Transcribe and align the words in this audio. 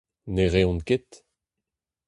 Ne 0.33 0.45
reont 0.53 0.83
ket. 0.87 1.09